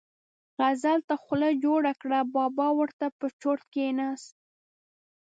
غزل 0.59 0.99
ته 1.07 1.15
خوله 1.23 1.49
جوړه 1.63 1.93
کړه، 2.01 2.19
بابا 2.35 2.67
ور 2.77 2.89
ته 2.99 3.07
په 3.17 3.25
چرت 3.41 3.63
کېناست. 3.73 4.35